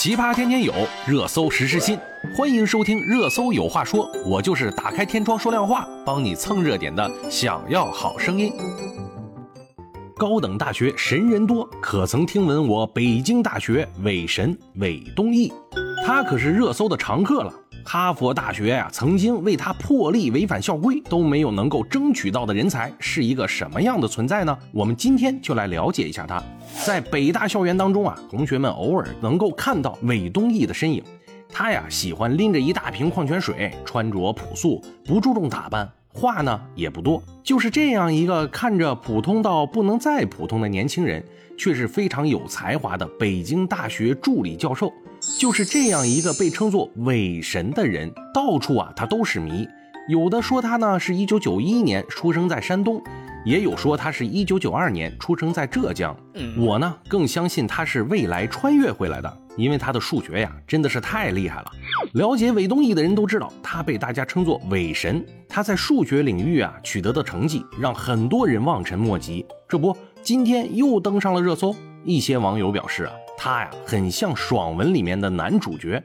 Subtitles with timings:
[0.00, 0.72] 奇葩天天有，
[1.08, 1.98] 热搜实时新，
[2.32, 7.10] 欢迎收听《热搜有话说》，我就是打开天窗说亮话，帮你蹭热点的。
[7.28, 8.52] 想要好声音，
[10.16, 15.52] 高等大学神人多，可曾听闻我北京大学韦神韦东奕？
[16.06, 17.52] 他可是热搜的常客了。
[17.90, 24.54] 哈佛大学呀，曾经为他破例违反校规都没有能够争取到的人才，是一个什么样的存在呢？
[24.72, 26.38] 我们今天就来了解一下他。
[26.84, 31.02] 在北大校园当中啊，同学们偶尔能够看到韦东奕的身影。
[31.48, 37.22] 他呀，喜欢拎着一大瓶矿泉水，穿着朴素，不注重打扮，话呢也不多。
[37.42, 41.24] 就是这样一个看着普通到不能再普通的年轻人，
[41.56, 44.92] 却是非常有才华的北京大学助理教授。
[45.36, 49.68] 就是这样一个被称作伪神的人，到处啊他都是谜。
[50.08, 53.02] 有的说他呢是一九九一年出生在山东，
[53.44, 56.16] 也有说他是一九九二年出生在浙江。
[56.56, 61.70] 我呢更相信他是未来穿越回来的，因为他的数学呀真的是太厉害了。
[62.14, 65.24] 了解韦东奕的人都知道，他被大家称作伪神。
[65.48, 69.44] 他在数学领域啊取得的成绩让很多人望尘莫及。
[69.68, 71.76] 这不，今天又登上了热搜。
[72.04, 73.12] 一些网友表示啊。
[73.40, 76.02] 他呀，很像爽文里面的男主角。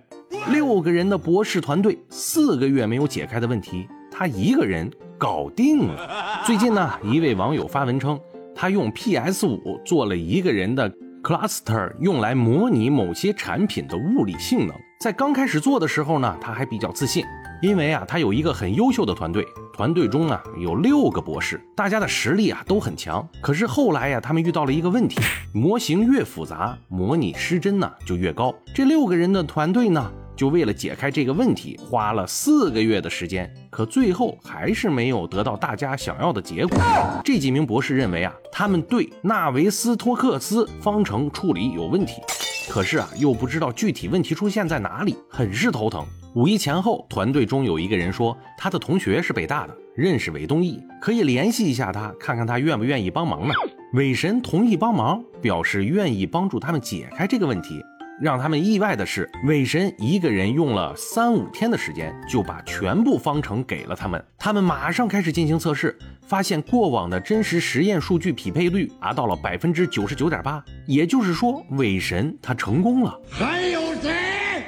[0.51, 6.43] 六个人的博士团队，四个月没有解开的问题，他一个人搞定了。
[6.45, 8.19] 最近呢，一位网友发文称，
[8.53, 10.87] 他用 PS 五做了一个人的
[11.23, 14.75] cluster，用来模拟某些产品的物理性能。
[15.03, 17.25] 在刚开始做的时候呢，他还比较自信。
[17.61, 23.27] 因为啊，他有一个很优秀的团队，团队中啊有六个博士，大家的实力啊都很强。
[23.41, 25.19] 可是后来呀，他们遇到了一个问题，
[25.53, 28.55] 模型越复杂，模拟失真呢就越高。
[28.73, 36.79] 这六个人的团队呢，就为了解开这个问题，花了四个月的时间，可最后还是没有得到大家想要的结果。
[37.23, 42.21] 这几名博士认为啊，他们对纳维斯托克斯方程处理有问题，
[42.69, 46.05] 可是啊，又不知道具体问题出现在哪里，很是头疼。
[46.35, 53.53] 五一前后，团队中有一个人说，他的同学是北大的，认识韦东奕，可以联系一下他，看看他愿不愿意帮忙呢？
[53.93, 57.79] 韦神同意帮忙，表示愿意帮助他们解开这个问题。
[58.23, 64.25] 让他们意外的是，韦神一个人用了三五天的时间，就把全部方程给了他们。
[64.37, 73.19] 他们马上开始进行测试，发现过往的真实实验数据匹配率达到了百分之九十九点八，也就是说，韦神他成功了。
[73.29, 74.63] 还有谁？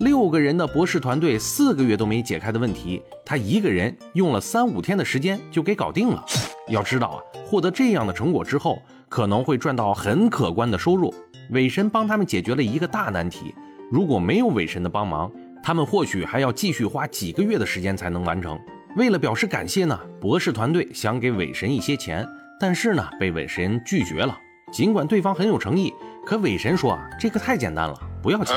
[0.00, 6.24] 六个人的博士团队四个月都没解开的问题，他一个人用了三五天的时间就给搞定了。
[6.66, 11.14] 要知道啊，获得这样的成果之后，可能会赚到很可观的收入。
[11.50, 13.54] 伪神帮他们解决了一个大难题，
[13.90, 15.30] 如果没有韦神的帮忙，
[15.62, 18.58] 他们或许还要继续花几个月的时间才能完成。
[18.96, 22.26] 为了表示感谢呢，博士团队想给韦神一些钱，
[22.58, 24.36] 但是呢，被韦神拒绝了。
[24.72, 25.92] 尽管对方很有诚意，
[26.24, 27.94] 可韦神说啊，这个太简单了。
[28.22, 28.56] 不要钱，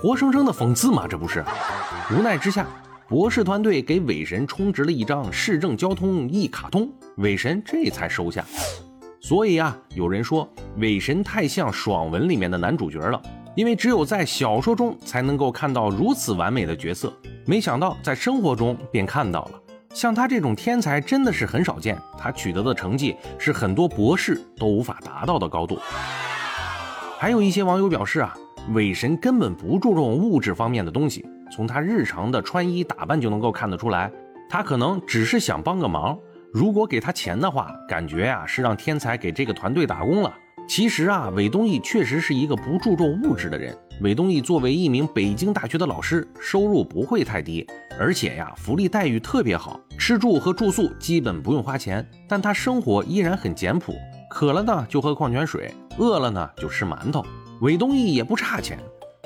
[0.00, 1.44] 活生生的讽刺嘛，这不是？
[2.10, 2.66] 无奈之下，
[3.08, 8.44] 博士团队给韦神充值了一张市政交通一卡通，韦神这才收下。
[9.20, 10.48] 所以啊，有人说
[10.78, 13.20] 韦神太像爽文里面的男主角了，
[13.54, 17.12] 因为只有在小说中才能够看到如此完美的角色，
[17.46, 19.60] 没想到在生活中便看到了。
[19.94, 25.78] 像他这种天才真的是很少见，他取得的成绩是很多博士都无法达到的高度。
[27.18, 28.34] 还有一些网友表示啊。
[28.74, 34.12] 韦神根本不注重物质方面的东西，从他日常的穿衣打扮就能够看得出来，
[34.50, 36.16] 他可能只是想帮个忙。
[36.52, 40.34] 如果给他钱的话，感觉呀是让天才给这个团队打工了。
[40.68, 43.76] 其实啊，韦东奕确实是一个不注重物质的人。
[44.00, 47.64] 韦东奕作为一名北京大学的老师，收入不会太低，
[47.98, 52.04] 而且呀，福利待遇特别好，吃住和住宿基本不用花钱。
[52.28, 53.94] 但他生活依然很简朴，
[54.28, 57.24] 渴了呢就喝矿泉水，饿了呢就吃馒头。
[57.60, 58.78] 韦东奕也不差钱，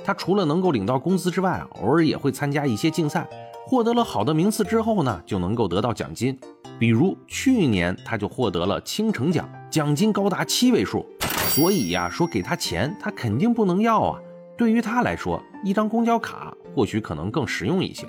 [0.05, 3.27] 他除了能够领到工资之外，偶尔也会参加一些竞赛，
[3.67, 6.39] 获得了好的名次之后呢，就能够得到奖金。
[6.79, 11.07] 比如去年他就获得了青城奖，奖金高达七位数。
[11.49, 14.19] 所以呀，说给他钱，他肯定不能要啊。
[14.59, 18.07] 对于他来说，一张公交卡或许可能更实用一些。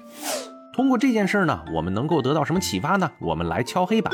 [0.74, 3.10] 通过这件事呢，我们能够得到什么启发呢？
[3.20, 4.14] 我们来敲黑板。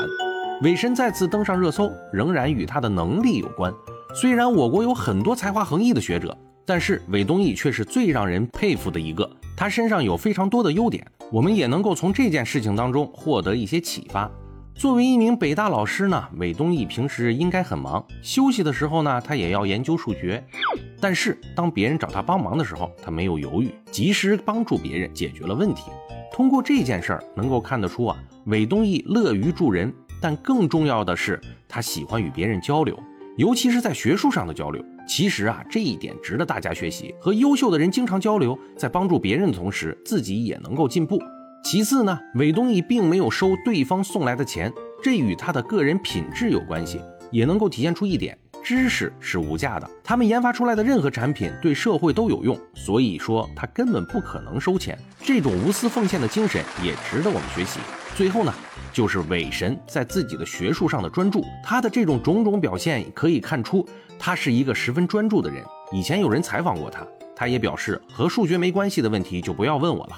[0.62, 3.72] 韦神再次登上热搜，仍然与他的能力有关。
[4.14, 9.28] 虽然我国有很多才华横溢的学者，但是韦东奕却是最让人佩服的一个。
[9.56, 14.30] 他身上有非常多的优点，我们也能够从这件事情当中获得一些启发。
[14.74, 20.42] 作为一名北大老师呢，韦东奕平时应该很忙，休息的时候呢，他也要研究数学。
[20.98, 25.90] 但是当别人找他帮忙的时候，他没有犹豫，及时帮助别人解决了问题。
[26.32, 28.16] 通过这件事儿，能够看得出啊，
[28.46, 31.38] 韦东奕乐于助人，但更重要的是，
[31.68, 32.98] 他喜欢与别人交流。
[33.36, 37.14] 尤其是在学术上的交流，其实啊，这一点值得大家学习。
[37.20, 41.20] 和优秀的人经常交流，在帮助别人的同时，自己也能够进步。
[41.64, 44.72] 其次呢，韦东奕并没有收对方送来的钱，
[45.02, 47.00] 这与他的个人品质有关系，
[47.30, 49.90] 也能够体现出一点：知识是无价的。
[50.02, 54.98] 他们研发出来的任何产品对社会都有用，所以说他根本不可能收钱。
[55.20, 57.80] 这种无私奉献的精神也值得我们学习。
[58.14, 58.54] 最后呢，
[58.92, 63.86] 就是韦神在自己的学术上的专注，他的这种种种表现可以看出。
[64.18, 65.64] 他是一个十分专注的人。
[65.90, 67.04] 以前有人采访过他，
[67.34, 70.16] 他也表示和数学没关系的问题就不要问我了。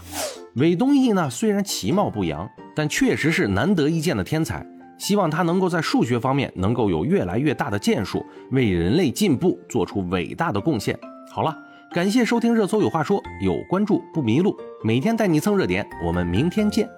[0.56, 4.66] 韦东奕呢，虽然其貌不扬，但确实是难得一见的天才。
[4.98, 10.98] 希望他能够在数学方面能够有越来越大的建树，为人类进步做出伟大的贡献。
[11.30, 11.56] 好了，
[11.92, 16.88] 感谢收听热搜有话说，有关注不迷路，每天带你蹭热点，我们明天见。